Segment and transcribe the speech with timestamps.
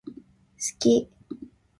[0.57, 1.11] 好き